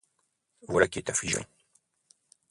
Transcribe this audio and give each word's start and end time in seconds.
Voilà 0.67 0.87
qui 0.87 0.97
est 0.97 1.11
affligeant. 1.11 1.45